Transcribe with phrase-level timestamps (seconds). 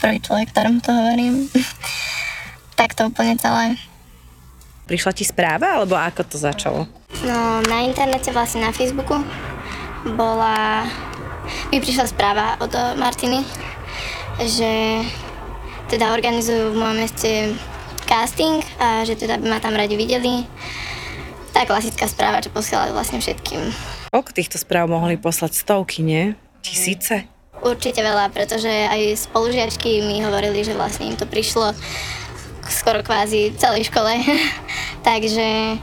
[0.00, 1.46] prvý človek, ktorému to hovorím.
[2.80, 3.76] tak to úplne celé.
[4.88, 6.88] Prišla ti správa, alebo ako to začalo?
[7.22, 9.20] No, na internete, vlastne na Facebooku,
[10.16, 10.88] bola...
[11.70, 13.42] Mi prišla správa od Martiny,
[14.40, 15.02] že
[15.90, 17.30] teda organizujú v mojom meste
[18.06, 20.46] casting a že teda by ma tam radi videli.
[21.50, 23.74] Tá klasická správa, čo posielajú vlastne všetkým.
[24.14, 26.34] Koľko týchto správ mohli poslať stovky, nie?
[26.62, 27.26] Tisíce?
[27.60, 31.76] Určite veľa, pretože aj spolužiačky mi hovorili, že vlastne im to prišlo
[32.72, 34.16] skoro kvázi celej škole.
[35.08, 35.76] Takže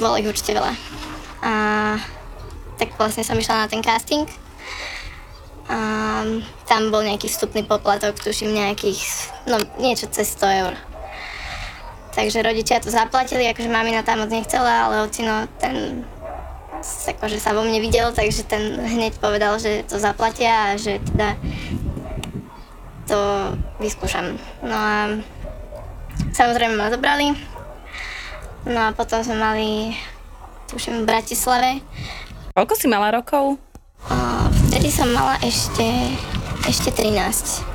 [0.00, 0.74] bolo ich určite veľa.
[1.44, 1.52] A
[2.74, 4.26] tak vlastne som išla na ten casting.
[5.70, 5.78] A
[6.66, 9.00] tam bol nejaký vstupný poplatok, tuším nejakých,
[9.46, 10.74] no niečo cez 100 eur.
[12.14, 16.06] Takže rodičia to zaplatili, akože mamina tam moc nechcela, ale ocino ten
[16.84, 21.36] akože sa vo mne videl, takže ten hneď povedal, že to zaplatia a že teda
[23.08, 23.18] to
[23.80, 24.36] vyskúšam.
[24.60, 25.16] No a
[26.32, 27.32] samozrejme ma zobrali.
[28.64, 29.92] No a potom sme mali,
[30.72, 31.70] tuším, v Bratislave.
[32.56, 33.60] Koľko si mala rokov?
[34.08, 34.16] O,
[34.68, 35.84] vtedy som mala ešte,
[36.68, 37.74] ešte 13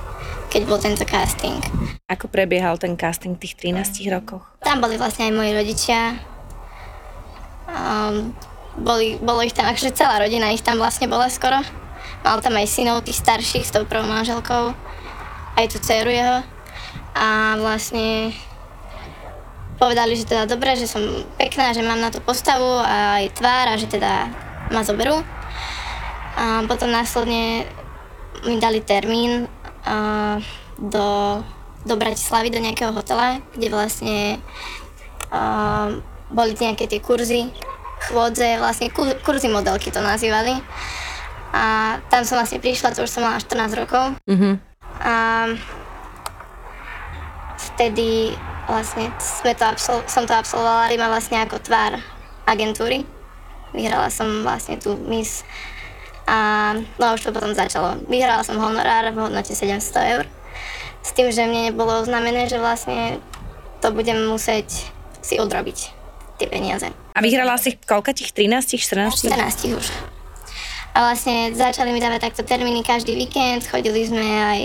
[0.49, 1.61] keď bol tento casting.
[2.09, 4.41] Ako prebiehal ten casting v tých 13 rokoch?
[4.65, 6.17] Tam boli vlastne aj moji rodičia.
[7.69, 8.33] Um,
[8.79, 11.59] boli, bolo ich tam, akože celá rodina ich tam vlastne bola skoro.
[12.23, 14.75] Mal tam aj synov, tých starších s tou prvou manželkou,
[15.55, 16.39] aj tú dceru jeho.
[17.15, 18.31] A vlastne
[19.79, 20.99] povedali, že teda dobre, že som
[21.39, 24.27] pekná, že mám na tú postavu a aj tvár a že teda
[24.71, 25.23] ma zoberú.
[26.35, 27.67] A potom následne
[28.43, 29.47] mi dali termín
[30.79, 31.07] do,
[31.83, 34.17] do Bratislavy, do nejakého hotela, kde vlastne
[35.31, 35.99] uh,
[36.31, 37.51] boli nejaké tie kurzy,
[38.07, 38.87] chôdze, vlastne
[39.23, 40.55] kurzy modelky to nazývali.
[41.51, 44.13] A tam som vlastne prišla, to už som mala 14 rokov.
[44.29, 44.53] Mm-hmm.
[45.01, 45.15] A
[47.57, 48.37] vtedy
[48.69, 51.97] vlastne sme to absol- som to absolvovala Rima vlastne ako tvár
[52.45, 53.03] agentúry.
[53.73, 55.45] Vyhrala som vlastne tú Miss
[56.29, 57.97] a no už to potom začalo.
[58.05, 60.25] Vyhrala som honorár v hodnote 700 eur.
[61.01, 63.17] S tým, že mne nebolo oznámené, že vlastne
[63.81, 64.69] to budem musieť
[65.25, 65.98] si odrobiť
[66.39, 66.87] tie peniaze.
[67.11, 69.27] A vyhrala si koľko tých 13, 14?
[69.27, 69.85] 14 už.
[70.95, 74.59] A vlastne začali mi dávať takto termíny každý víkend, chodili sme aj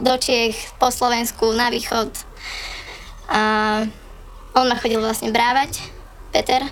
[0.00, 2.08] do Čiech, po Slovensku, na východ.
[3.26, 3.40] A
[4.54, 5.82] on ma chodil vlastne brávať,
[6.30, 6.62] Peter,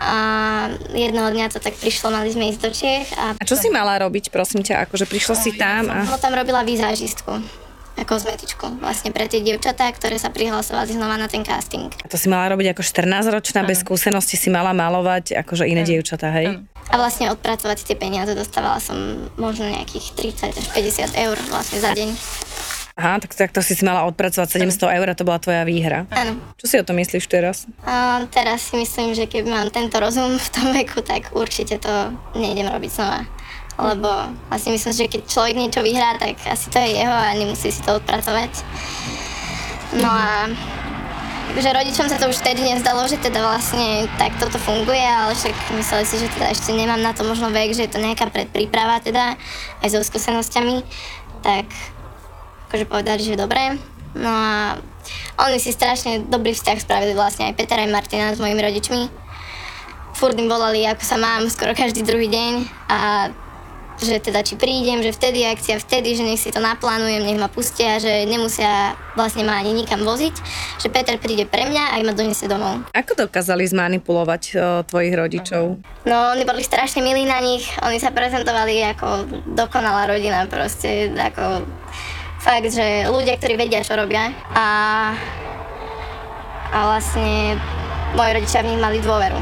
[0.00, 0.16] a
[0.96, 3.08] jednoho dňa to tak prišlo, mali sme ísť do Čiech.
[3.20, 6.08] A, a čo si mala robiť, prosím ťa, akože prišla si tam a...
[6.08, 7.60] Som tam robila výzážistku
[8.04, 11.92] kozmetičku vlastne pre tie dievčatá, ktoré sa prihlasovali znova na ten casting.
[12.04, 16.32] A to si mala robiť ako 14-ročná, bez skúsenosti si mala malovať akože iné dievčatá,
[16.32, 16.60] hej?
[16.90, 20.16] A vlastne odpracovať tie peniaze dostávala som možno nejakých
[20.50, 22.08] 30 až 50 eur vlastne za deň.
[23.00, 26.04] Aha, tak, tak to si si mala odpracovať 700 eur to bola tvoja výhra.
[26.12, 26.36] Áno.
[26.60, 27.64] Čo si o tom myslíš teraz?
[27.88, 32.12] A teraz si myslím, že keby mám tento rozum v tom veku, tak určite to
[32.36, 33.24] nejdem robiť znova.
[33.80, 34.08] Lebo
[34.52, 37.80] asi myslím, že keď človek niečo vyhrá, tak asi to je jeho a nemusí si
[37.80, 38.52] to odpracovať.
[39.96, 40.52] No a
[41.58, 45.54] že rodičom sa to už vtedy nezdalo, že teda vlastne tak toto funguje, ale však
[45.74, 49.02] mysleli si, že teda ešte nemám na to možno vek, že je to nejaká predpríprava
[49.02, 49.34] teda,
[49.82, 50.86] aj so skúsenosťami,
[51.42, 51.66] tak
[52.70, 53.82] akože povedali, že dobre.
[54.14, 54.78] No a
[55.42, 59.02] oni si strašne dobrý vzťah spravili vlastne aj Peter aj Martina s mojimi rodičmi.
[60.14, 62.52] Furt im volali, ako sa mám skoro každý druhý deň
[62.86, 62.98] a
[64.00, 67.52] že teda či prídem, že vtedy akcia, vtedy, že nech si to naplánujem, nech ma
[67.52, 70.34] pustia, že nemusia vlastne ma ani nikam voziť,
[70.80, 72.88] že Peter príde pre mňa a ma donesie domov.
[72.96, 75.78] Ako dokázali zmanipulovať o, tvojich rodičov?
[76.08, 81.68] No, oni boli strašne milí na nich, oni sa prezentovali ako dokonalá rodina proste, ako
[82.40, 84.68] fakt, že ľudia, ktorí vedia, čo robia a,
[86.72, 87.60] a vlastne
[88.16, 89.38] moji rodičia v nich mali dôveru.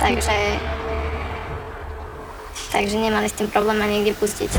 [0.00, 0.36] Takže,
[2.70, 4.50] takže nemali s tým problém ma niekde pustiť.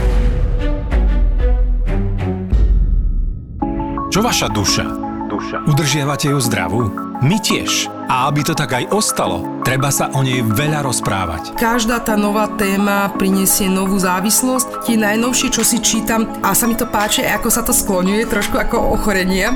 [4.12, 4.86] Čo vaša duša?
[5.31, 5.58] duša?
[5.63, 6.92] Udržiavate ju zdravú?
[7.24, 7.88] My tiež.
[8.12, 11.56] A aby to tak aj ostalo, treba sa o nej veľa rozprávať.
[11.56, 14.83] Každá tá nová téma prinesie novú závislosť.
[14.83, 18.59] Tie najnovšie, čo si čítam, a sa mi to páči, ako sa to skloňuje, trošku
[18.59, 19.47] ako ochorenie.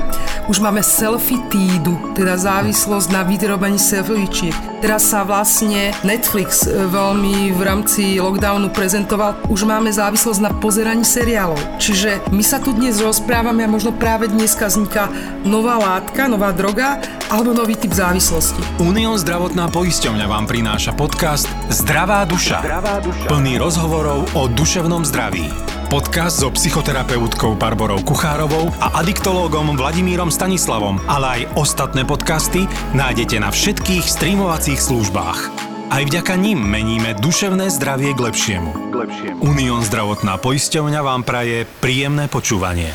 [0.48, 4.56] Už máme selfitídu, teda závislosť na vyrobení selfiečiek.
[4.80, 11.04] Teraz sa vlastne Netflix e, veľmi v rámci lockdownu prezentoval, už máme závislosť na pozeraní
[11.04, 11.60] seriálov.
[11.76, 15.12] Čiže my sa tu dnes rozprávame a možno práve dneska vzniká
[15.44, 18.80] nová látka, nová droga alebo nový typ závislosti.
[18.80, 22.62] Unión zdravotná poisťovňa vám prináša podcast Zdravá duša.
[22.62, 23.26] Zdravá duša.
[23.26, 25.50] Plný rozhovorov o duševnom zdraví.
[25.90, 33.50] Podcast so psychoterapeutkou Barborou Kuchárovou a adiktológom Vladimírom Stanislavom, ale aj ostatné podcasty nájdete na
[33.50, 35.50] všetkých streamovacích službách.
[35.90, 38.70] Aj vďaka ním meníme duševné zdravie k lepšiemu.
[38.70, 39.38] K lepšiemu.
[39.42, 42.94] Unión zdravotná poisťovňa vám praje príjemné počúvanie.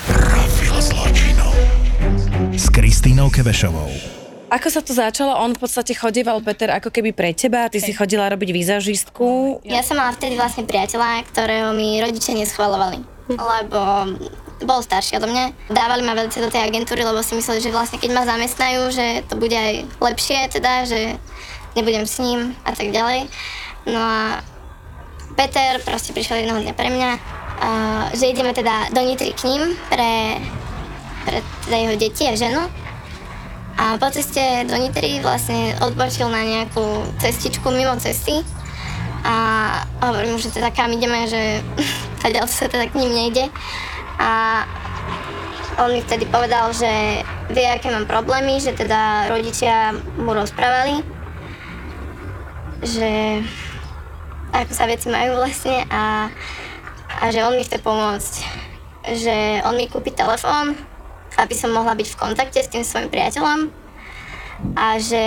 [2.55, 4.20] S Kristínou Kevešovou.
[4.51, 5.31] Ako sa to začalo?
[5.39, 9.63] On v podstate chodieval, Peter, ako keby pre teba, ty si chodila robiť výzažistku.
[9.63, 12.99] Ja som mala vtedy vlastne priateľa, ktorého mi rodičia neschvalovali,
[13.31, 13.79] lebo
[14.67, 15.71] bol starší odo mňa.
[15.71, 19.23] Dávali ma veľce do tej agentúry, lebo si mysleli, že vlastne keď ma zamestnajú, že
[19.31, 21.15] to bude aj lepšie, teda, že
[21.79, 23.31] nebudem s ním a tak ďalej.
[23.87, 24.43] No a
[25.39, 27.11] Peter proste prišiel jednoho dňa pre mňa,
[28.19, 30.43] že ideme teda do Nitry k ním pre,
[31.23, 31.39] pre
[31.71, 32.67] teda jeho deti a ženu.
[33.77, 38.43] A po ceste do Nitry vlastne odbočil na nejakú cestičku mimo cesty
[39.21, 39.35] a
[40.01, 41.61] hovorím že teda kam ideme, že
[42.23, 43.45] teda sa teda k ním nejde.
[44.21, 44.63] A
[45.81, 51.01] on mi vtedy povedal, že vie, aké mám problémy, že teda rodičia mu rozprávali,
[52.85, 53.41] že
[54.51, 56.27] ako sa veci majú vlastne a,
[57.23, 58.33] a že on mi chce pomôcť.
[59.01, 60.77] Že on mi kúpi telefón,
[61.41, 63.73] aby som mohla byť v kontakte s tým svojim priateľom
[64.77, 65.25] a že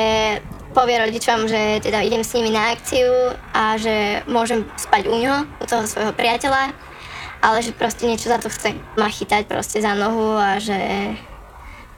[0.75, 5.47] povie rodičom, že teda idem s nimi na akciu a že môžem spať u ňoho,
[5.63, 6.75] u toho svojho priateľa,
[7.43, 10.75] ale že proste niečo za to chce ma chytať proste za nohu a že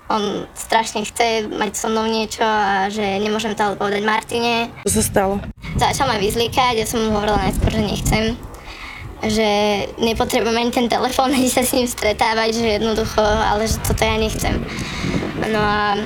[0.06, 4.70] on strašne chce mať so mnou niečo a že nemôžem to povedať Martine.
[4.86, 5.34] Čo sa stalo?
[5.74, 8.24] Začal ma vyzlikať, ja som mu hovorila najskôr, že nechcem
[9.24, 9.48] že
[9.96, 14.16] nepotrebujem ani ten telefón, ani sa s ním stretávať, že jednoducho, ale že toto ja
[14.20, 14.60] nechcem.
[15.52, 15.96] No a,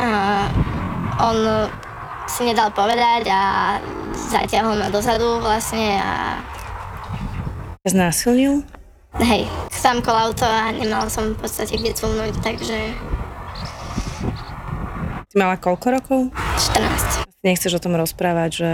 [0.00, 0.08] a
[1.32, 1.36] on
[2.28, 3.42] si nedal povedať a
[4.14, 6.42] zatiahol ma dozadu vlastne a
[7.88, 8.66] Znásilnil?
[9.16, 12.76] hej, samkol auto a nemal som v podstate kde cvulnúť, takže
[15.28, 16.20] Ty mala koľko rokov?
[16.72, 17.28] 14.
[17.44, 18.70] Nechceš o tom rozprávať, že...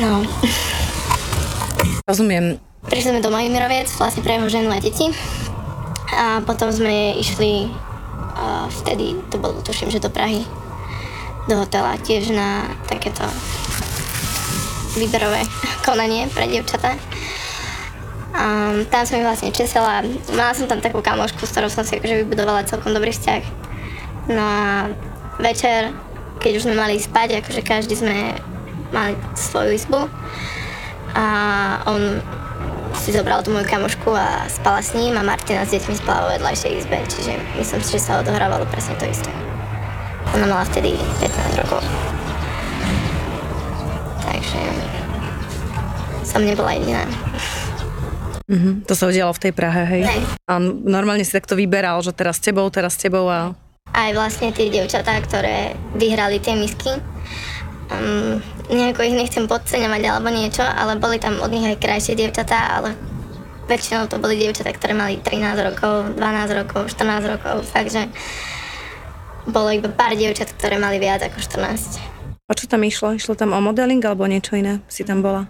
[0.00, 0.24] No,
[2.04, 2.60] Rozumiem.
[2.84, 5.08] prišli sme do Mojimiroviec, vlastne pre jeho ženu a deti.
[6.12, 7.72] A potom sme išli,
[8.36, 10.44] a vtedy to bolo, tuším, že do Prahy,
[11.48, 13.24] do hotela, tiež na takéto
[15.00, 15.48] výberové
[15.88, 16.92] konanie pre dievčatá.
[18.36, 20.04] A tam som ju vlastne česela.
[20.36, 23.42] Mala som tam takú kamošku, s ktorou som si akože vybudovala celkom dobrý vzťah.
[24.28, 24.92] No a
[25.40, 25.88] večer,
[26.36, 28.36] keď už sme mali spať, akože každý sme
[28.92, 30.04] mali svoju izbu,
[31.14, 31.26] a
[31.86, 32.20] on
[32.94, 36.28] si zobral tú moju kamošku a spala s ním a Martina s deťmi spala vo
[36.38, 39.30] vedľajšej izbe, čiže myslím si, že sa odohrávalo presne to isté.
[40.34, 41.82] Ona mala vtedy 15 rokov.
[44.24, 44.60] Takže
[46.26, 47.04] som nebola jediná.
[48.44, 50.02] Mhm, to sa udialo v tej Prahe, hej?
[50.04, 50.20] Hej.
[50.44, 53.56] A normálne si takto vyberal, že teraz s tebou, teraz s tebou a...
[53.94, 56.92] Aj vlastne tie dievčatá, ktoré vyhrali tie misky,
[57.88, 62.80] um, nejako ich nechcem podceňovať alebo niečo, ale boli tam od nich aj krajšie dievčatá,
[62.80, 62.96] ale
[63.68, 68.08] väčšinou to boli dievčatá, ktoré mali 13 rokov, 12 rokov, 14 rokov, fakt, že
[69.44, 72.00] bolo iba pár dievčat, ktoré mali viac ako 14.
[72.44, 73.16] O čo tam išlo?
[73.16, 74.84] Išlo tam o modeling alebo niečo iné?
[74.88, 75.48] Si tam bola?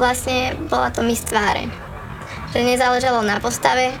[0.00, 1.68] Vlastne bola to mis tváre.
[2.56, 3.92] Že nezáležalo na postave,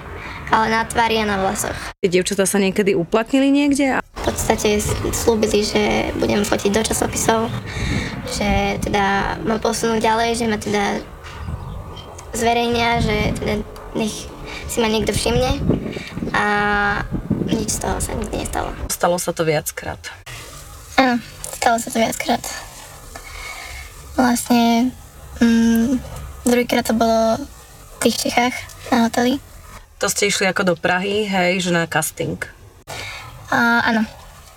[0.50, 1.76] ale na tvári a na vlasoch.
[2.00, 3.98] Tie dievčatá sa niekedy uplatnili niekde?
[3.98, 4.80] A V podstate
[5.12, 7.52] slúbili, že budem fotiť do časopisov,
[8.30, 11.02] že teda ma posunú ďalej, že ma teda
[12.34, 13.54] zverejnia, že teda
[13.98, 14.30] nech
[14.70, 15.58] si ma niekto všimne
[16.30, 16.46] a
[17.50, 18.70] nič z toho sa nikdy nestalo.
[18.86, 19.98] stalo sa to viackrát.
[20.94, 21.18] Áno,
[21.58, 22.42] stalo sa to viackrát.
[24.14, 24.94] Vlastne
[25.42, 25.98] mm,
[26.46, 28.54] druhýkrát to bolo v tých Čechách
[28.94, 29.42] na hoteli.
[30.00, 32.40] To ste išli ako do Prahy, hej, že na casting.
[33.50, 34.06] A, áno,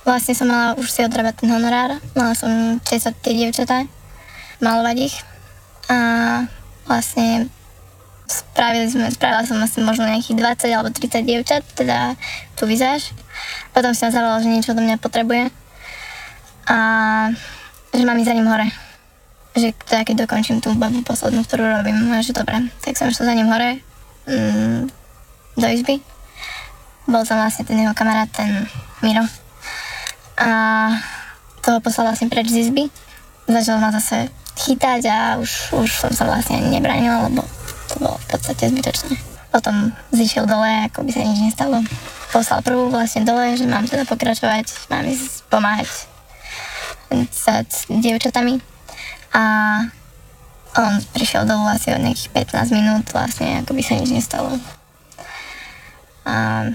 [0.03, 1.99] vlastne som mala už si odrábať ten honorár.
[2.15, 3.87] Mala som česať tie dievčatá,
[4.59, 5.15] malovať ich.
[5.91, 5.97] A
[6.87, 7.47] vlastne
[8.27, 12.15] spravili sme, spravila som asi možno nejakých 20 alebo 30 dievčat, teda
[12.55, 13.11] tu vizáž.
[13.71, 15.51] Potom si ma zavolal, že niečo do mňa potrebuje.
[16.67, 16.77] A
[17.91, 18.67] že mám ísť za ním hore.
[19.53, 22.71] Že teda keď dokončím tú babu poslednú, ktorú robím, a že dobre.
[22.81, 23.83] Tak som išla za ním hore
[24.25, 24.79] mm,
[25.59, 25.99] do izby.
[27.03, 28.65] Bol tam vlastne ten jeho kamarát, ten
[29.03, 29.42] Miro.
[30.37, 30.49] A
[31.61, 32.89] toho poslal vlastne preč z izby.
[33.45, 37.41] Začal ma zase chytať a už, už som sa vlastne ani nebranila, lebo
[37.89, 39.17] to bolo v podstate zbytočné.
[39.53, 41.77] Potom zišiel dole, ako by sa nič nestalo.
[42.33, 45.89] Poslal prvú vlastne dole, že mám teda pokračovať, mám ísť pomáhať
[47.29, 48.57] s dievčatami.
[49.33, 49.43] A
[50.73, 54.57] On prišiel dolu asi o nejakých 15 minút, vlastne ako by sa nič nestalo.
[56.25, 56.65] A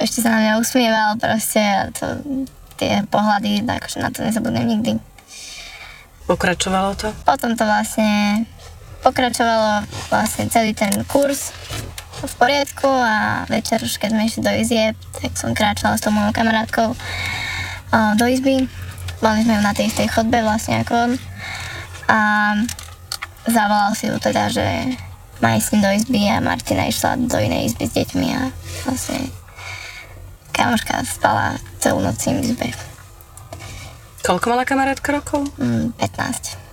[0.00, 2.18] ešte sa na mňa usmieval proste a to,
[2.74, 4.98] tie pohľady, akože na to nezabudnem nikdy.
[6.26, 7.12] Pokračovalo to?
[7.22, 8.42] Potom to vlastne
[9.04, 11.52] pokračovalo vlastne celý ten kurz
[12.24, 16.08] v poriadku a večer už keď sme išli do izieb, tak som kráčala s tou
[16.08, 16.96] mojou kamarátkou
[18.16, 18.64] do izby.
[19.20, 21.12] Mali sme ju na tej istej chodbe vlastne ako on.
[22.08, 22.18] A
[23.44, 24.64] zavolal si ju teda, že
[25.44, 28.48] má ísť do izby a Martina išla do inej izby s deťmi a
[28.88, 29.28] vlastne
[30.54, 32.70] kamoška spala celú noc v izbe.
[34.24, 35.44] Koľko mala kamarátka rokov?
[35.60, 36.64] Mm, 15.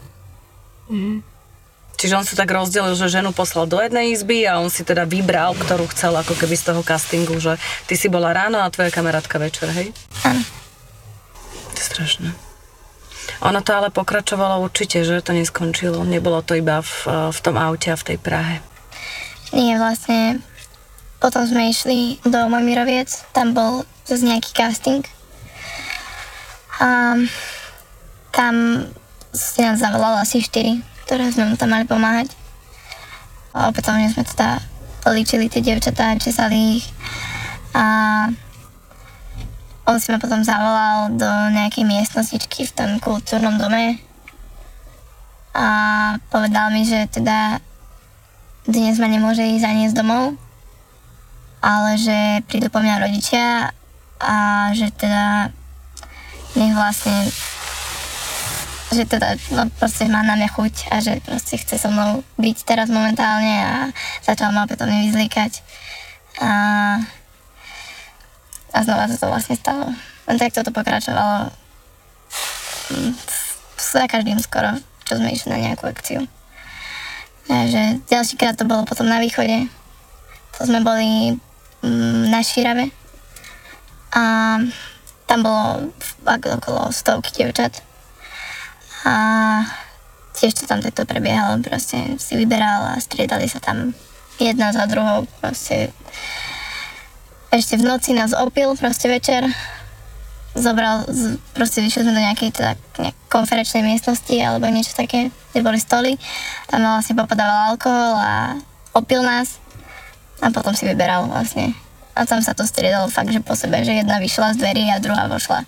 [2.02, 5.06] Čiže on sa tak rozdelil, že ženu poslal do jednej izby a on si teda
[5.06, 8.90] vybral, ktorú chcel ako keby z toho castingu, že ty si bola ráno a tvoja
[8.90, 9.94] kamarátka večer, hej?
[10.26, 10.42] Áno.
[11.78, 12.34] Strašné.
[13.46, 16.02] Ono to ale pokračovalo určite, že to neskončilo.
[16.02, 16.94] Nebolo to iba v,
[17.30, 18.66] v tom aute a v tej Prahe.
[19.54, 20.42] Nie, vlastne
[21.22, 25.06] potom sme išli do Mamiroviec, tam bol zase nejaký casting.
[26.82, 27.14] A
[28.34, 28.56] tam
[29.30, 32.34] si nás zavolalo asi 4, ktoré sme mu tam mali pomáhať.
[33.54, 34.60] A opätovne sme teda
[35.06, 36.90] líčili tie devčatá, česali ich.
[37.78, 37.86] A
[39.86, 44.02] on si ma potom zavolal do nejakej miestnostičky v tom kultúrnom dome
[45.52, 45.68] a
[46.32, 47.60] povedal mi, že teda
[48.64, 50.40] dnes ma nemôže ísť zaniesť domov,
[51.62, 52.18] ale že
[52.50, 53.70] prídu po mňa rodičia
[54.18, 54.36] a
[54.74, 55.54] že teda
[56.58, 57.30] nech vlastne
[58.92, 62.58] že teda no, proste má na mňa chuť a že proste chce so mnou byť
[62.68, 63.74] teraz momentálne a
[64.20, 65.64] začal ma opätovne vyzliekať.
[66.44, 66.52] A,
[68.76, 69.96] a znova sa to vlastne stalo.
[70.28, 71.56] Len tak toto pokračovalo
[72.92, 73.16] mm,
[73.80, 74.76] za každým skoro,
[75.08, 76.28] čo sme išli na nejakú akciu.
[77.48, 79.72] Takže ďalší krát to bolo potom na východe.
[80.60, 81.40] To sme boli
[82.30, 82.90] na Šírave.
[84.12, 84.24] A
[85.26, 85.92] tam bolo
[86.28, 87.80] okolo stovky devčat.
[89.08, 89.16] A
[90.36, 93.94] tiež to tam takto prebiehalo, proste si vyberal a striedali sa tam
[94.42, 95.94] jedna za druhou, proste
[97.52, 99.44] ešte v noci nás opil, proste večer,
[100.56, 101.04] zobral,
[101.52, 106.16] proste vyšli sme do nejakej teda nejak konferenčnej miestnosti alebo niečo také, kde boli stoly,
[106.72, 108.34] tam vlastne popodával alkohol a
[108.96, 109.60] opil nás
[110.42, 111.78] a potom si vyberal vlastne.
[112.18, 115.00] A tam sa to striedalo fakt, že po sebe, že jedna vyšla z dverí a
[115.00, 115.64] druhá vošla.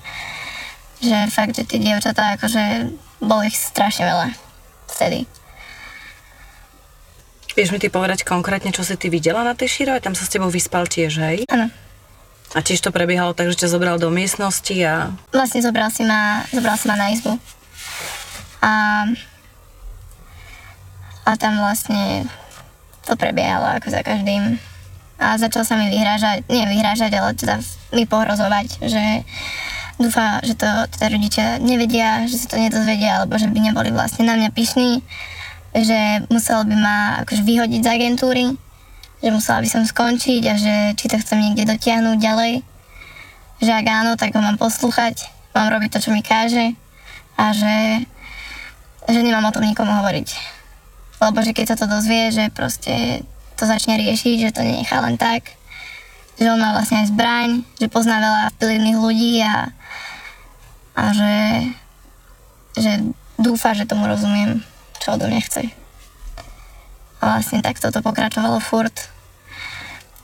[1.00, 2.92] Že fakt, že tie dievčatá, akože
[3.24, 4.28] bolo ich strašne veľa
[4.92, 5.24] vtedy.
[7.54, 10.02] Vieš mi ty povedať konkrétne, čo si ty videla na tej šírove?
[10.02, 11.46] Tam sa s tebou vyspal tiež, hej?
[11.54, 11.70] Áno.
[12.54, 15.14] A tiež to prebiehalo tak, že ťa zobral do miestnosti a...
[15.30, 17.38] Vlastne zobral si ma, zobral si ma na izbu.
[18.62, 18.74] A,
[21.30, 22.26] a tam vlastne
[23.04, 24.60] to prebiehalo ako za každým.
[25.20, 27.62] A začal sa mi vyhrážať, nie vyhrážať, ale teda
[27.96, 29.24] mi pohrozovať, že
[30.02, 30.68] dúfa, že to
[30.98, 35.00] teda rodičia nevedia, že si to nedozvedia, alebo že by neboli vlastne na mňa pyšní,
[35.78, 38.46] že musel by ma akože vyhodiť z agentúry,
[39.24, 42.54] že musela by som skončiť a že či to chcem niekde dotiahnuť ďalej
[43.64, 46.76] že ak áno, tak ho mám poslúchať, mám robiť to, čo mi káže
[47.40, 48.04] a že,
[49.08, 50.53] že nemám o tom nikomu hovoriť.
[51.24, 53.24] Lebo že keď sa to dozvie, že proste
[53.56, 55.56] to začne riešiť, že to nenechá len tak,
[56.36, 57.50] že on má vlastne aj zbraň,
[57.80, 59.72] že pozná veľa vplyvných ľudí a,
[61.00, 61.36] a že,
[62.76, 62.92] že
[63.40, 64.60] dúfa, že tomu rozumiem,
[65.00, 65.64] čo odo mňa chce.
[67.24, 69.08] A vlastne tak toto pokračovalo furt.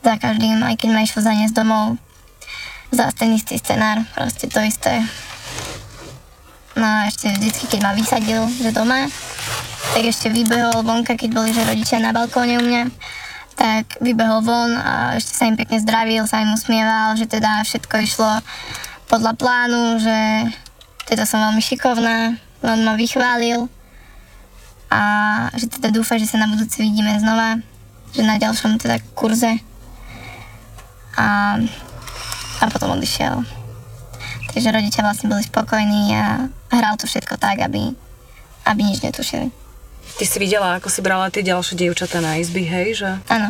[0.03, 1.95] Za každým, aj keď ma išlo zaniesť domov,
[2.91, 4.99] zase ten istý scenár, proste to isté.
[6.75, 9.07] No a ešte vždycky, keď ma vysadil, že doma,
[9.95, 12.83] tak ešte vybehol vonka, keď boli že rodičia na balkóne u mňa,
[13.59, 17.95] tak vybehol von a ešte sa im pekne zdravil, sa im usmieval, že teda všetko
[18.05, 18.29] išlo
[19.09, 20.17] podľa plánu, že
[21.09, 23.67] teda som veľmi šikovná, on ma vychválil
[24.89, 25.01] a
[25.57, 27.59] že teda dúfa, že sa na budúci vidíme znova,
[28.13, 29.59] že na ďalšom teda kurze.
[31.19, 31.57] A
[32.59, 33.39] a potom odišiel.
[34.51, 37.95] Takže rodičia vlastne boli spokojní a hral to všetko tak, aby,
[38.67, 39.47] aby nič netušili.
[40.19, 43.11] Ty si videla, ako si brala tie ďalšie dievčatá na izby, hej, že?
[43.31, 43.47] Áno.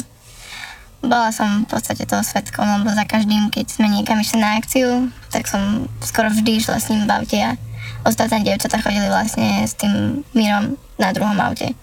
[1.02, 5.10] Bola som v podstate toho svetkom, lebo za každým, keď sme niekam išli na akciu,
[5.34, 7.58] tak som skoro vždy išla s ním v aute a
[8.06, 11.74] ostatné dievčatá chodili vlastne s tým Mírom na druhom aute.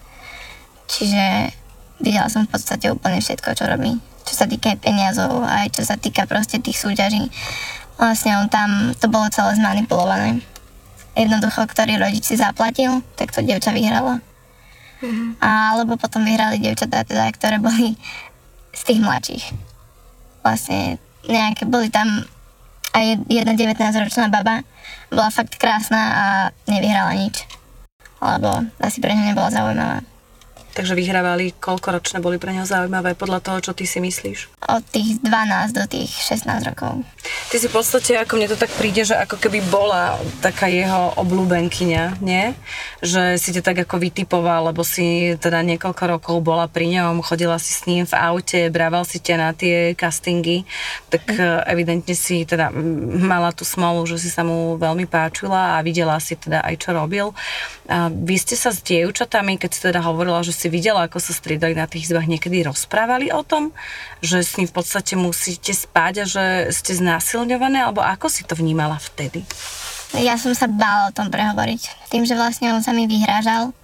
[0.87, 1.51] Čiže
[1.99, 5.95] videla som v podstate úplne všetko, čo robí čo sa týka peniazov, aj čo sa
[5.95, 7.31] týka proste tých súťaží.
[7.95, 10.43] Vlastne on tam, to bolo celé zmanipulované.
[11.15, 13.71] Jednoducho, ktorý rodič si zaplatil, tak to dievča
[15.03, 15.37] vyhralo.
[15.43, 17.97] Alebo potom vyhrali dievčatá, teda, ktoré boli
[18.73, 19.45] z tých mladších.
[20.41, 22.07] Vlastne nejaké, boli tam
[22.95, 24.65] aj jedna 19-ročná baba,
[25.13, 26.25] bola fakt krásna a
[26.65, 27.45] nevyhrala nič.
[28.17, 30.01] Lebo asi pre ňa nebola zaujímavá.
[30.77, 34.61] Takže vyhrávali, koľko ročné boli pre neho zaujímavé podľa toho, čo ty si myslíš?
[34.69, 37.01] Od tých 12 do tých 16 rokov.
[37.49, 41.17] Ty si v podstate, ako mne to tak príde, že ako keby bola taká jeho
[41.17, 42.53] obľúbenkyňa, nie?
[43.01, 47.57] Že si ťa tak ako vytipoval, lebo si teda niekoľko rokov bola pri ňom, chodila
[47.57, 50.61] si s ním v aute, brával si ťa na tie castingy,
[51.09, 51.73] tak mm.
[51.73, 52.69] evidentne si teda
[53.17, 56.93] mala tú smolu, že si sa mu veľmi páčila a videla si teda aj čo
[56.93, 57.33] robil.
[57.89, 61.33] A vy ste sa s dievčatami, keď si teda hovorila, že si videla, ako sa
[61.35, 63.75] striedali na tých izbách, niekedy rozprávali o tom,
[64.23, 68.55] že s ním v podstate musíte spať a že ste znásilňované, alebo ako si to
[68.55, 69.43] vnímala vtedy?
[70.15, 72.11] Ja som sa bála o tom prehovoriť.
[72.13, 73.75] Tým, že vlastne on sa mi vyhrážal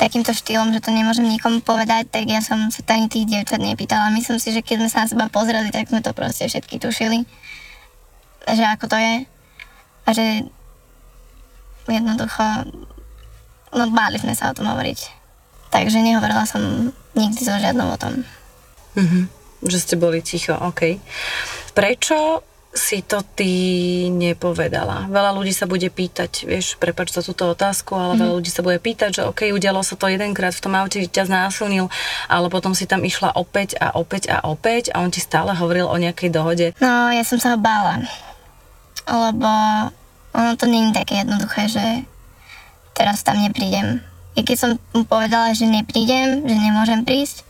[0.00, 4.10] takýmto štýlom, že to nemôžem nikomu povedať, tak ja som sa ani tých dievčat nepýtala.
[4.10, 7.22] Myslím si, že keď sme sa na seba pozreli, tak sme to proste všetky tušili,
[8.48, 9.14] že ako to je.
[10.02, 10.26] A že
[11.86, 12.42] jednoducho,
[13.70, 15.21] no báli sme sa o tom hovoriť.
[15.72, 18.28] Takže nehovorila som nikdy so žiadnou o tom.
[18.94, 19.24] Mm-hmm.
[19.64, 21.00] Že ste boli ticho, OK.
[21.72, 23.48] Prečo si to ty
[24.08, 25.04] nepovedala?
[25.12, 28.20] Veľa ľudí sa bude pýtať, vieš, prepač za túto otázku, ale mm.
[28.24, 31.28] veľa ľudí sa bude pýtať, že OK, udialo sa to jedenkrát v tom aute, ťa
[31.28, 31.92] znásilnil,
[32.32, 35.84] ale potom si tam išla opäť a opäť a opäť a on ti stále hovoril
[35.84, 36.66] o nejakej dohode.
[36.80, 38.08] No, ja som sa ho bála,
[39.04, 39.52] lebo
[40.32, 41.84] ono to nie je také jednoduché, že
[42.96, 44.00] teraz tam neprídem
[44.32, 47.44] i keď som mu povedala, že neprídem, že nemôžem prísť,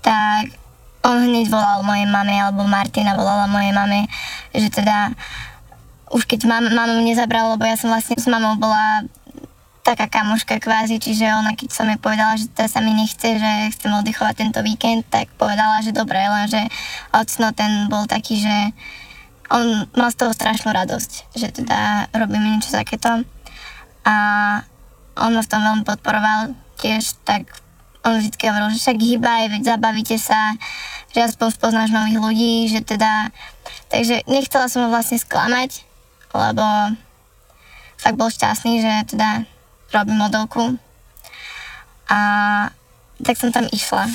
[0.00, 0.56] tak
[1.04, 4.08] on hneď volal mojej mame, alebo Martina volala mojej mame,
[4.52, 5.16] že teda
[6.10, 9.06] už keď mam, mamu nezabral, lebo ja som vlastne s mamou bola
[9.80, 13.52] taká kamoška kvázi, čiže ona keď som jej povedala, že teda sa mi nechce, že
[13.74, 16.60] chcem oddychovať tento víkend, tak povedala, že dobre, lenže
[17.16, 18.56] ocno ten bol taký, že
[19.50, 23.26] on mal z toho strašnú radosť, že teda robíme niečo takéto.
[24.06, 24.14] A
[25.16, 27.50] on ma v tom veľmi podporoval tiež, tak
[28.00, 30.56] on vždy hovoril, že však hýbaj, veď zabavíte sa,
[31.12, 33.28] že aspoň spoznáš nových ľudí, že teda...
[33.90, 35.84] Takže nechcela som ho vlastne sklamať,
[36.32, 36.64] lebo
[38.00, 39.44] fakt bol šťastný, že teda
[39.92, 40.80] robím modelku.
[42.08, 42.18] A
[43.20, 44.08] tak som tam išla.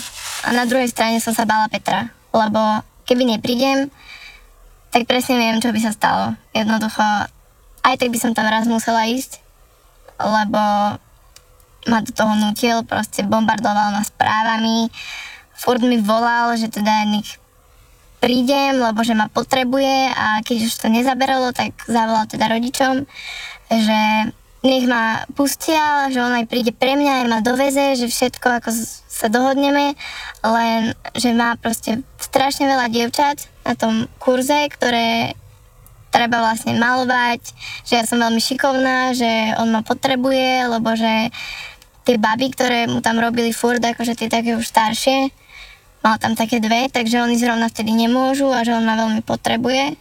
[0.45, 3.93] A na druhej strane som sa bála Petra, lebo keby neprídem,
[4.89, 6.25] tak presne viem, čo by sa stalo.
[6.55, 7.03] Jednoducho,
[7.85, 9.44] aj tak by som tam raz musela ísť,
[10.19, 10.61] lebo
[11.85, 14.89] ma do toho nutil, proste bombardoval ma správami,
[15.53, 17.37] furt mi volal, že teda nech
[18.19, 23.05] prídem, lebo že ma potrebuje a keď už to nezaberalo, tak zavolal teda rodičom,
[23.69, 23.99] že
[24.65, 28.69] nech ma pustia, že on aj príde pre mňa, aj ma doveze, že všetko ako
[29.05, 29.93] sa dohodneme,
[30.41, 35.37] len že má proste strašne veľa dievčat na tom kurze, ktoré
[36.15, 37.43] treba vlastne malovať,
[37.83, 41.27] že ja som veľmi šikovná, že on ma potrebuje, lebo že
[42.07, 45.27] tie baby, ktoré mu tam robili furt, akože tie také už staršie,
[45.99, 49.99] mal tam také dve, takže oni zrovna vtedy nemôžu a že on ma veľmi potrebuje,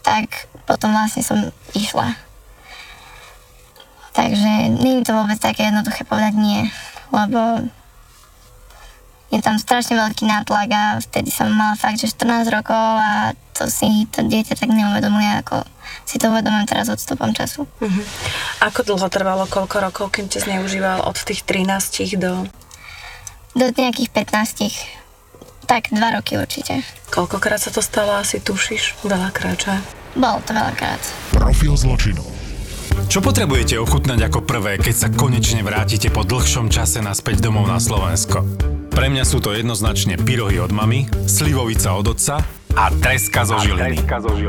[0.00, 1.36] tak potom vlastne som
[1.76, 2.16] išla.
[4.16, 6.72] Takže nie je to vôbec také jednoduché povedať nie,
[7.12, 7.68] lebo
[9.28, 13.68] je tam strašne veľký nátlak a vtedy som mala fakt, že 14 rokov a to
[13.68, 15.66] si to dieťa tak neuvedomuje, ako
[16.08, 17.68] si to uvedomujem teraz odstupom času.
[17.68, 18.04] Uh-huh.
[18.64, 22.48] Ako dlho trvalo, koľko rokov, kým ťa zneužíval od tých 13 do...
[23.52, 25.68] Do nejakých 15.
[25.68, 26.80] Tak dva roky určite.
[27.12, 29.04] Koľkokrát sa to stalo, asi tušíš?
[29.04, 29.76] Veľakrát, že?
[30.16, 31.00] Bolo to veľakrát.
[31.36, 32.24] Profil zločinu.
[33.08, 37.80] Čo potrebujete ochutnať ako prvé, keď sa konečne vrátite po dlhšom čase naspäť domov na
[37.80, 38.44] Slovensko?
[38.98, 43.98] Pre mňa sú to jednoznačne pyrohy od mamy, slivovica od otca a treska zo žiliny.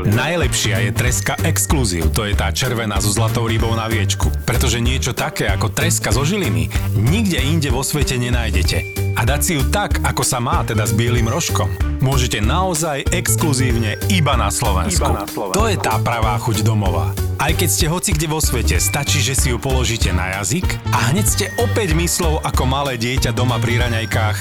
[0.06, 4.30] Najlepšia je treska exkluzív, to je tá červená so zlatou rybou na viečku.
[4.46, 9.10] Pretože niečo také ako treska zo žiliny nikde inde vo svete nenájdete.
[9.18, 11.66] A dať si ju tak, ako sa má, teda s bielým rožkom,
[11.98, 15.10] môžete naozaj exkluzívne iba na Slovensku.
[15.10, 15.58] Iba na Slovensku.
[15.58, 17.10] To je tá pravá chuť domova.
[17.42, 21.10] Aj keď ste hoci kde vo svete, stačí, že si ju položíte na jazyk a
[21.10, 24.38] hneď ste opäť myslou ako malé dieťa doma pri raňajkách,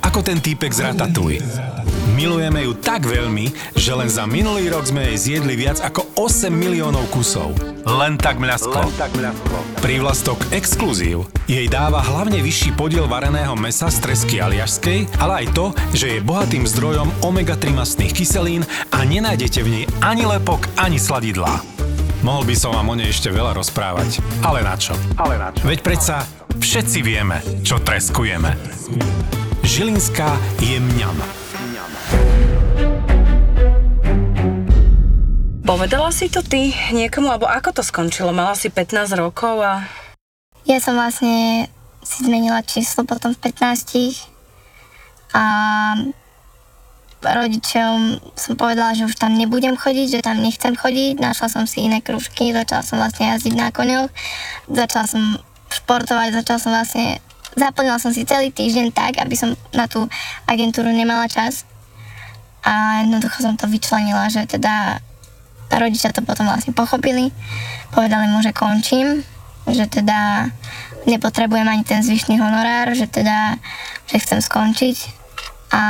[0.00, 1.44] ako ten týpek z Ratatouille.
[2.18, 6.50] Milujeme ju tak veľmi, že len za minulý rok sme jej zjedli viac ako 8
[6.50, 7.54] miliónov kusov.
[7.86, 8.74] Len tak mľasko.
[8.74, 9.54] Len tak mľasko.
[9.78, 15.70] Prívlastok Exkluzív jej dáva hlavne vyšší podiel vareného mesa z tresky aliašskej, ale aj to,
[15.94, 21.62] že je bohatým zdrojom omega-3 mastných kyselín a nenájdete v nej ani lepok, ani sladidlá.
[22.26, 24.98] Mohol by som vám o nej ešte veľa rozprávať, ale na čo?
[25.14, 25.62] Ale na čo?
[25.62, 26.26] Veď predsa
[26.58, 28.58] všetci vieme, čo treskujeme.
[29.62, 31.37] Žilinská je mňam.
[35.68, 38.32] Povedala si to ty niekomu, alebo ako to skončilo?
[38.32, 39.84] Mala si 15 rokov a...
[40.64, 41.68] Ja som vlastne
[42.00, 44.38] si zmenila číslo potom v 15
[45.36, 45.44] a
[47.20, 51.20] rodičom som povedala, že už tam nebudem chodiť, že tam nechcem chodiť.
[51.20, 54.08] Našla som si iné kružky, začala som vlastne jazdiť na koňoch,
[54.70, 55.22] začala som
[55.68, 57.20] športovať, začala som vlastne,
[57.58, 60.08] zaplnila som si celý týždeň tak, aby som na tú
[60.48, 61.68] agentúru nemala čas.
[62.64, 64.98] A jednoducho som to vyčlenila, že teda
[65.72, 67.30] rodičia to potom vlastne pochopili,
[67.92, 69.22] povedali mu, že končím,
[69.68, 70.50] že teda
[71.04, 73.60] nepotrebujem ani ten zvyšný honorár, že teda,
[74.08, 74.96] že chcem skončiť.
[75.72, 75.82] A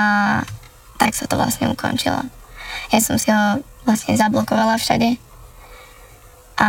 [0.98, 2.18] tak sa to vlastne ukončilo.
[2.90, 5.14] Ja som si ho vlastne zablokovala všade.
[6.58, 6.68] A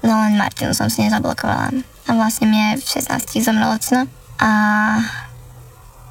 [0.00, 1.76] no len Martinu som si nezablokovala.
[2.08, 3.76] A vlastne mne v 16 zomrelo
[4.40, 4.50] a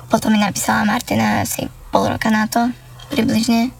[0.07, 2.69] potom mi napísala Martina asi pol roka na to,
[3.11, 3.71] približne,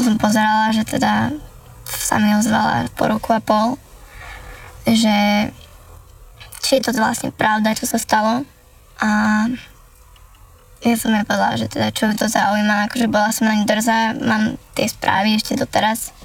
[0.00, 1.34] som pozerala, že teda
[1.84, 3.76] sa mi ozvala po roku a pol,
[4.88, 5.50] že
[6.64, 8.46] či je to vlastne pravda, čo sa stalo.
[9.00, 9.08] A
[10.80, 14.16] ja som jej povedala, že teda čo to zaujíma, akože bola som na ňu drzá,
[14.16, 16.16] mám tie správy ešte doteraz.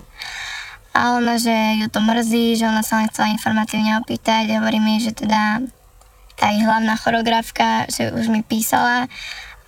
[0.95, 1.52] A ona, že
[1.84, 5.60] ju to mrzí, že ona sa len chcela informatívne opýtať hovorí mi, že teda
[6.39, 9.12] tá ich hlavná choreografka, že už mi písala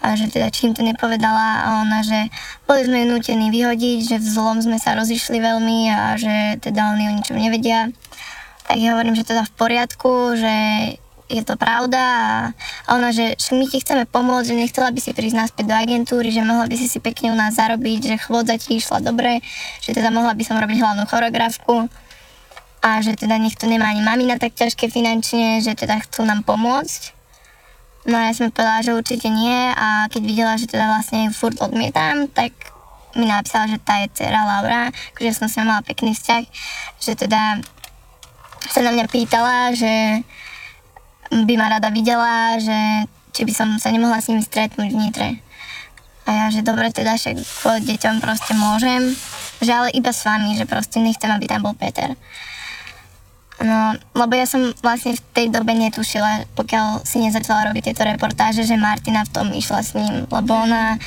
[0.01, 2.29] a že teda čím to nepovedala a ona, že
[2.69, 6.93] boli sme ju nutení vyhodiť, že v zlom sme sa rozišli veľmi a že teda
[6.93, 7.89] oni o ničom nevedia.
[8.67, 10.55] Tak ja hovorím, že teda v poriadku, že
[11.27, 11.99] je to pravda
[12.87, 16.31] a ona, že my ti chceme pomôcť, že nechcela by si prísť naspäť do agentúry,
[16.31, 19.43] že mohla by si si pekne u nás zarobiť, že chôdza ti išla dobre,
[19.83, 21.91] že teda mohla by som robiť hlavnú choreografku
[22.79, 27.16] a že teda nech nemá ani mamina tak ťažké finančne, že teda chcú nám pomôcť
[28.07, 32.31] No ja som povedala, že určite nie a keď videla, že teda vlastne furt odmietam,
[32.31, 32.55] tak
[33.19, 36.43] mi napísala, že tá je dcera Laura, že som s ňou mala pekný vzťah,
[37.03, 37.59] že teda
[38.71, 40.23] sa na mňa pýtala, že
[41.35, 45.29] by ma rada videla, že či by som sa nemohla s nimi stretnúť v Nitre.
[46.27, 49.15] A ja, že dobre, teda však kvôli deťom proste môžem,
[49.59, 52.15] že ale iba s vami, že proste nechcem, aby tam bol Peter.
[53.57, 58.61] No, lebo ja som vlastne v tej dobe netušila, pokiaľ si nezačala robiť tieto reportáže,
[58.61, 61.01] že Martina v tom išla s ním, lebo ona,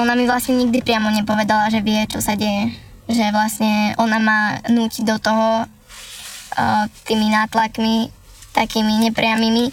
[0.00, 2.72] ona mi vlastne nikdy priamo nepovedala, že vie, čo sa deje.
[3.12, 4.40] Že vlastne ona ma
[4.72, 8.08] núti do toho uh, tými nátlakmi,
[8.56, 9.68] takými nepriamými.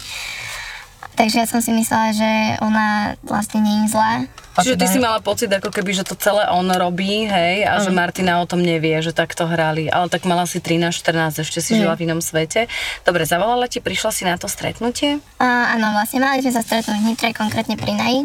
[1.16, 5.20] Takže ja som si myslela, že ona vlastne nie je zlá, Čiže ty si mala
[5.20, 8.96] pocit, ako keby, že to celé on robí, hej, a že Martina o tom nevie,
[9.04, 9.92] že takto hrali.
[9.92, 12.70] Ale tak mala si 13-14, ešte si žila v inom svete.
[13.04, 15.20] Dobre, zavolala ti, prišla si na to stretnutie?
[15.36, 18.20] A, áno, vlastne mali sme sa stretnúť v Nitre, konkrétne pri Naji.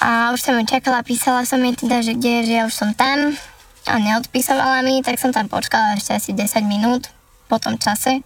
[0.00, 2.74] A už som ju čakala, písala som jej teda, že kde je, že ja už
[2.76, 3.36] som tam.
[3.88, 7.08] A neodpísovala mi, tak som tam počkala ešte asi 10 minút
[7.48, 8.20] po tom čase.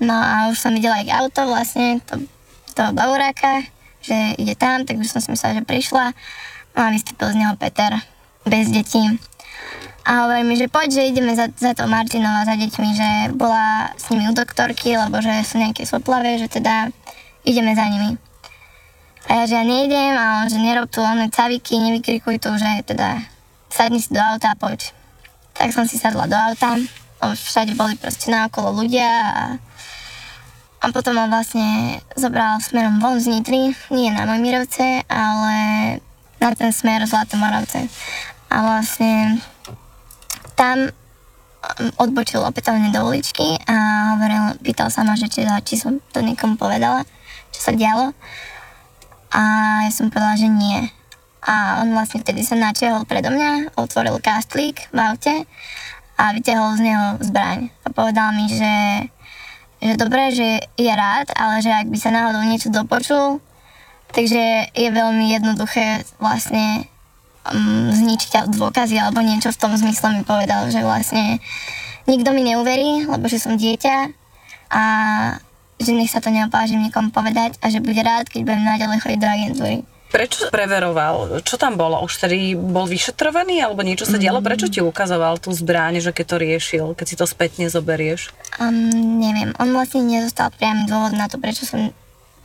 [0.00, 2.20] No a už som videla ich auto vlastne, to,
[2.76, 3.64] toho Bauráka
[4.08, 6.16] že ide tam, tak už som si myslela, že prišla.
[6.72, 7.92] No a vystúpil z neho Peter,
[8.48, 9.04] bez detí.
[10.08, 13.92] A hovorí mi, že poď, že ideme za, za to Martinova, za deťmi, že bola
[13.92, 16.88] s nimi u doktorky, lebo že sú nejaké soplavé, že teda
[17.44, 18.16] ideme za nimi.
[19.28, 22.88] A ja, že ja nejdem a on, že nerob tu oné caviky, nevykrikuj tu, že
[22.88, 23.20] teda
[23.68, 24.96] sadni si do auta a poď.
[25.52, 26.80] Tak som si sadla do auta,
[27.20, 29.60] všade boli proste naokolo ľudia a
[30.78, 35.56] a potom ma vlastne zobral smerom von z Nitry, nie na Mojmirovce, ale
[36.38, 37.90] na ten smer Zlatomoravce.
[38.46, 39.42] A vlastne
[40.54, 43.74] tam um, odbočil opätovne do uličky a
[44.14, 47.02] hovoril, pýtal sa ma, že či, či som to niekomu povedala,
[47.50, 48.14] čo sa dialo.
[49.34, 49.42] A
[49.82, 50.78] ja som povedala, že nie.
[51.42, 55.34] A on vlastne vtedy sa načiahol predo mňa, otvoril kastlík v aute
[56.18, 57.70] a vytiahol z neho zbraň.
[57.82, 58.72] A povedal mi, že
[59.78, 63.38] že dobre, že je rád, ale že ak by sa náhodou niečo dopočul,
[64.10, 66.88] takže je veľmi jednoduché vlastne
[67.46, 71.38] um, zničiť dôkazy alebo niečo v tom zmysle mi povedal, že vlastne
[72.08, 73.96] nikto mi neuverí, lebo že som dieťa
[74.72, 74.84] a
[75.78, 79.20] že nech sa to neopážim niekomu povedať a že bude rád, keď budem naďalej chodiť
[79.22, 79.76] do agentúry.
[80.08, 81.44] Prečo preveroval?
[81.44, 82.00] Čo tam bolo?
[82.00, 84.40] Už tedy bol vyšetrovaný alebo niečo sa dialo?
[84.40, 88.32] Prečo ti ukazoval tú zbraň, že keď to riešil, keď si to spätne zoberieš?
[88.56, 91.92] Um, neviem, on vlastne nezostal priamy dôvod na to, prečo som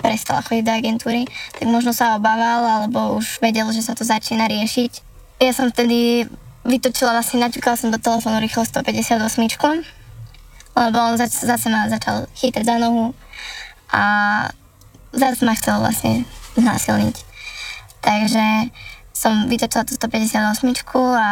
[0.03, 1.23] prestala chodiť do agentúry,
[1.55, 4.91] tak možno sa obával, alebo už vedel, že sa to začína riešiť.
[5.39, 6.27] Ja som vtedy
[6.67, 9.23] vytočila vlastne, naťukala som do telefónu rýchlo 158,
[10.75, 13.15] lebo on zač- zase ma začal chytať za nohu
[13.87, 14.03] a
[15.15, 16.27] zase ma chcel vlastne
[16.59, 17.32] znásilniť.
[18.03, 18.69] Takže
[19.15, 20.59] som vytočila tú 158
[21.15, 21.29] a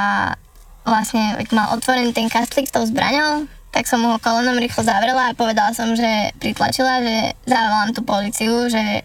[0.87, 5.31] vlastne, ak mal otvorený ten kastlík s tou zbraňou, tak som ho kolenom rýchlo zavrela
[5.31, 9.03] a povedala som, že pritlačila, že zavolám tú policiu, že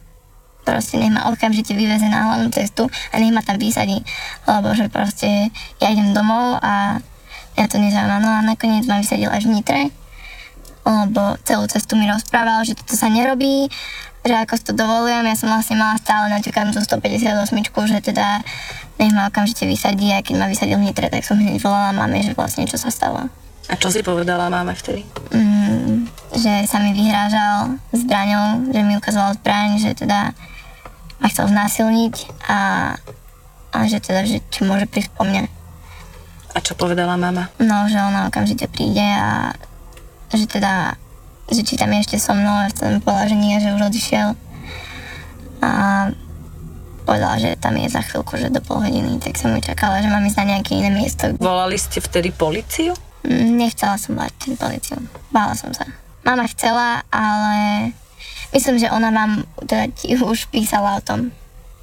[0.66, 4.02] proste nech ma okamžite vyveze na hlavnú cestu a nech ma tam vysadí,
[4.50, 6.98] lebo že proste ja idem domov a
[7.54, 8.18] ja to nezaujíma.
[8.18, 9.82] No a nakoniec ma vysadil až v Nitre,
[10.82, 13.70] lebo celú cestu mi rozprával, že toto sa nerobí,
[14.26, 17.54] že ako si to dovolujem, ja som vlastne mala stále naťukám tú 158,
[17.86, 18.42] že teda
[18.98, 22.34] nech ma okamžite vysadí a keď ma vysadil Nitre, tak som hneď volala mame, že
[22.34, 23.30] vlastne čo sa stalo.
[23.66, 25.02] A čo si povedala máma vtedy?
[25.34, 30.30] Mm, že sa mi vyhrážal zbraňou, že mi ukazoval zbraň, že teda
[31.18, 32.14] ma chcel znásilniť
[32.46, 32.58] a,
[33.74, 35.50] a že teda, že či môže prísť po mne.
[36.54, 37.50] A čo povedala mama?
[37.58, 39.52] No, že ona okamžite príde a
[40.30, 40.94] že teda,
[41.50, 44.28] že či tam je ešte so mnou a mi povedala, že nie, že už odišiel.
[45.62, 45.70] A
[47.06, 50.26] povedala, že tam je za chvíľku, že do pol hodiny, tak som čakala, že mám
[50.26, 51.30] ísť na nejaké iné miesto.
[51.38, 52.98] Volali ste vtedy policiu?
[53.22, 54.98] Mm, Nechcela som mať policiu.
[55.30, 55.86] Bála som sa.
[56.26, 57.94] Mama chcela, ale
[58.50, 59.86] myslím, že ona vám teda
[60.26, 61.30] už písala o tom.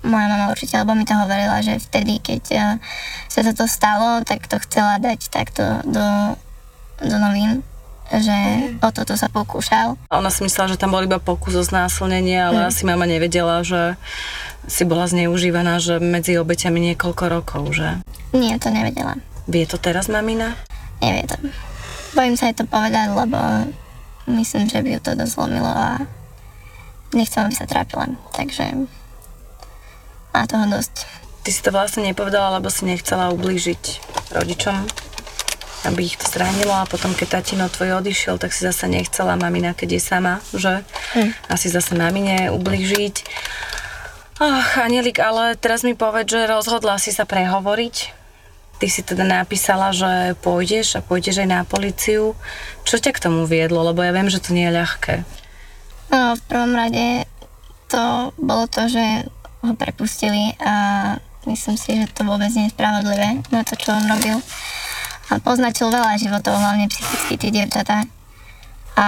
[0.04, 2.76] Moja mama určite, lebo mi to hovorila, že vtedy, keď eh,
[3.32, 6.36] sa toto stalo, tak to chcela dať takto do,
[7.00, 7.64] do novín
[8.12, 8.38] že
[8.84, 9.96] o toto sa pokúšal.
[10.12, 13.96] Ona si myslela, že tam bol iba pokus o znásilnenie, ale asi mama nevedela, že
[14.68, 18.00] si bola zneužívaná, že medzi obeťami niekoľko rokov, že?
[18.32, 19.20] Nie, to nevedela.
[19.48, 20.56] Vie to teraz mamina?
[21.04, 21.36] Nevie to.
[22.16, 23.40] Bojím sa jej to povedať, lebo
[24.32, 26.06] myslím, že by ju to dosť zlomilo a
[27.12, 28.08] nechcem, aby sa trápila.
[28.32, 28.88] Takže
[30.32, 31.10] má toho dosť.
[31.44, 34.00] Ty si to vlastne nepovedala, lebo si nechcela ublížiť
[34.32, 34.88] rodičom,
[35.84, 39.76] aby ich to zranilo a potom, keď tatino tvoj odišiel, tak si zase nechcela mamina,
[39.76, 40.84] keď je sama, že?
[41.16, 41.32] Hm.
[41.52, 43.16] Asi zase mamine ublížiť.
[44.42, 47.96] Ach, Anielik, ale teraz mi povedz, že rozhodla si sa prehovoriť.
[48.82, 52.34] Ty si teda napísala, že pôjdeš a pôjdeš aj na policiu.
[52.84, 53.86] Čo ťa k tomu viedlo?
[53.86, 55.16] Lebo ja viem, že to nie je ľahké.
[56.12, 57.30] No, v prvom rade
[57.88, 59.30] to bolo to, že
[59.64, 60.74] ho prepustili a
[61.48, 64.42] myslím si, že to vôbec nie je spravodlivé na to, čo on robil.
[65.32, 68.04] A poznačil veľa životov, hlavne psychicky tí dievčatá.
[68.94, 69.08] A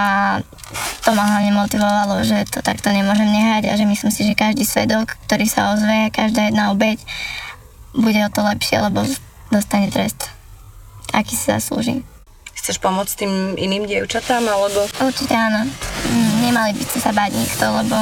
[1.06, 4.66] to ma hlavne motivovalo, že to takto nemôžem nehať a že myslím si, že každý
[4.66, 6.98] svedok, ktorý sa ozve, každá jedna obeď,
[7.94, 9.06] bude o to lepšie, lebo
[9.54, 10.28] dostane trest,
[11.14, 12.02] aký si zaslúži.
[12.56, 14.90] Chceš pomôcť tým iným dievčatám, alebo...
[14.98, 15.70] Určite áno.
[16.10, 17.96] Mm, Nemali by ste sa báť nikto, lebo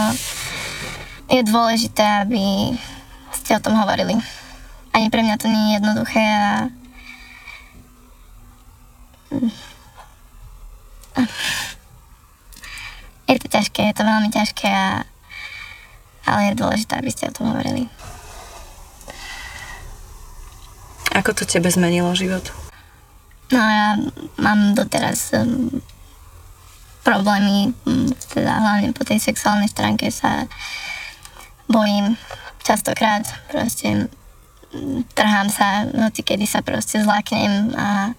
[1.29, 2.73] je dôležité, aby
[3.37, 4.17] ste o tom hovorili.
[4.97, 6.73] Ani pre mňa to nie je jednoduché a...
[13.25, 15.09] Je to ťažké, je to veľmi ťažké a...
[16.25, 17.85] Ale je dôležité, aby ste o tom hovorili.
[21.13, 22.49] Ako to tebe zmenilo život?
[23.53, 24.01] No ja
[24.41, 25.69] mám doteraz um,
[27.05, 30.49] problémy, um, teda hlavne po tej sexuálnej stránke sa
[31.69, 32.17] bojím
[32.65, 34.09] častokrát, proste
[34.73, 38.17] um, trhám sa, hoci kedy sa proste zláknem a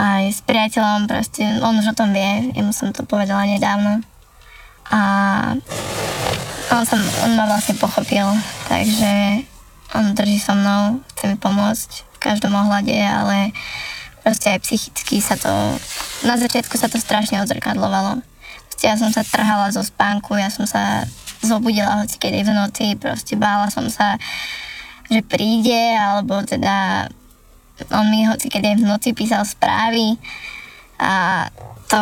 [0.00, 4.00] aj s priateľom, proste on už o tom vie, jemu som to povedala nedávno
[4.88, 5.00] a
[6.72, 8.26] on, som, on ma vlastne pochopil,
[8.66, 9.44] takže
[9.94, 13.52] on drží so mnou, chce mi pomôcť v každom ohľade, ale
[14.24, 15.50] proste aj psychicky sa to,
[16.24, 18.22] na začiatku sa to strašne odzrkadlovalo.
[18.70, 21.04] Proste ja som sa trhala zo spánku, ja som sa
[21.42, 24.18] zobudila hoci kedy v noci, proste bála som sa,
[25.10, 27.08] že príde, alebo teda
[27.88, 30.20] on mi hoci kedy aj v noci písal správy
[31.00, 31.46] a
[31.88, 32.00] to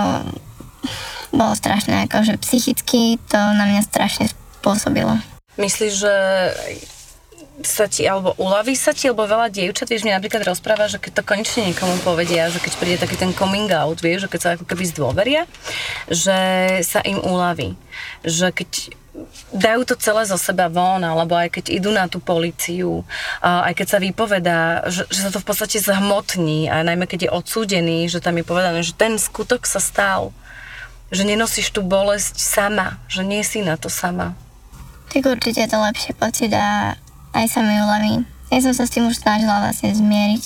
[1.31, 4.27] bolo strašné, akože psychicky to na mňa strašne
[4.59, 5.21] spôsobilo.
[5.59, 6.15] Myslíš, že
[7.63, 11.23] sa ti, alebo uľaví sa ti, lebo veľa dievčat, vieš, mi napríklad rozpráva, že keď
[11.23, 14.51] to konečne niekomu povedia, že keď príde taký ten coming out, vieš, že keď sa
[14.55, 15.43] ako keby zdôveria,
[16.07, 16.39] že
[16.87, 17.75] sa im uľaví.
[18.23, 18.71] Že keď
[19.53, 23.03] dajú to celé zo seba von, alebo aj keď idú na tú policiu,
[23.41, 24.61] aj keď sa vypovedá,
[24.93, 28.45] že, že sa to v podstate zhmotní a najmä keď je odsúdený, že tam je
[28.45, 30.37] povedané, že ten skutok sa stal,
[31.09, 34.37] že nenosíš tú bolesť sama, že nie si na to sama.
[35.09, 36.93] Tak určite je to lepší pocit a
[37.33, 38.29] aj sa mi uľaví.
[38.53, 40.43] Ja som sa s tým už snažila vlastne zmieriť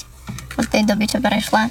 [0.58, 1.70] od tej doby, čo prešla.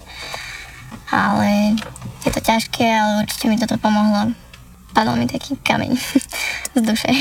[1.12, 1.76] Ale
[2.24, 4.36] je to ťažké, ale určite mi toto pomohlo.
[4.92, 5.92] Padol mi taký kameň
[6.78, 7.12] z duše.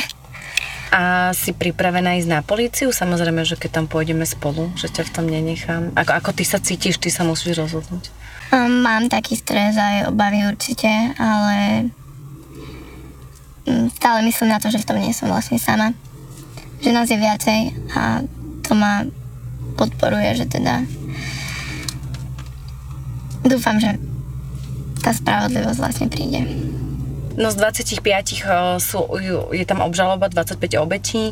[0.91, 2.91] A si pripravená ísť na políciu?
[2.91, 5.95] Samozrejme, že keď tam pôjdeme spolu, že ťa v tom nenechám.
[5.95, 8.11] Ako, ako ty sa cítiš, ty sa musíš rozhodnúť.
[8.51, 11.87] Um, mám taký stres aj obavy určite, ale
[13.71, 15.95] mm, stále myslím na to, že v tom nie som vlastne sama.
[16.83, 17.61] Že nás je viacej
[17.95, 18.27] a
[18.67, 19.07] to ma
[19.79, 20.83] podporuje, že teda
[23.47, 23.95] dúfam, že
[25.07, 26.43] tá spravodlivosť vlastne príde.
[27.39, 28.03] No z 25
[28.83, 28.99] sú,
[29.55, 31.31] je tam obžaloba 25 obetí.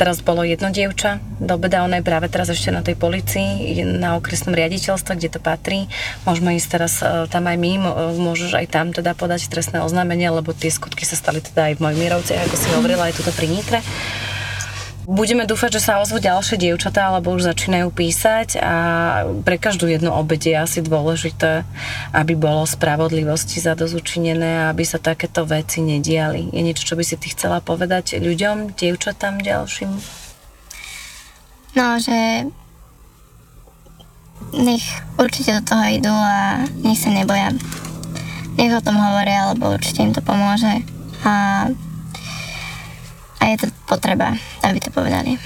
[0.00, 4.16] Teraz bolo jedno dievča do beda, ona je práve teraz ešte na tej policii, na
[4.16, 5.88] okresnom riaditeľstve, kde to patrí.
[6.24, 7.72] Môžeme ísť teraz e, tam aj my,
[8.16, 11.84] môžeš aj tam teda podať trestné oznámenie, lebo tie skutky sa stali teda aj v
[11.84, 13.80] Mojmirovciach, ako si hovorila, aj tuto pri Nitre.
[15.06, 18.74] Budeme dúfať, že sa ozvú ďalšie dievčatá, alebo už začínajú písať a
[19.46, 21.62] pre každú jednu obede je asi dôležité,
[22.10, 26.50] aby bolo spravodlivosti zadozučinené a aby sa takéto veci nediali.
[26.50, 29.94] Je niečo, čo by si ty chcela povedať ľuďom, dievčatám ďalším?
[31.78, 32.50] No, že
[34.58, 34.86] nech
[35.22, 37.54] určite do toho idú a nech sa neboja.
[38.58, 40.82] Nech o tom hovoria, lebo určite im to pomôže.
[41.22, 41.70] A
[43.40, 45.36] a je to potreba, aby to povedali.